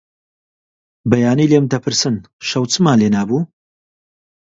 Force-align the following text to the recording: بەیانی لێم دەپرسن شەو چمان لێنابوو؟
بەیانی 1.09 1.49
لێم 1.51 1.65
دەپرسن 1.73 2.15
شەو 2.47 2.63
چمان 2.71 2.97
لێنابوو؟ 3.01 3.41